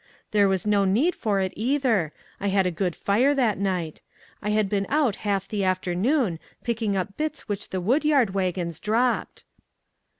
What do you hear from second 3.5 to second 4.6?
night. I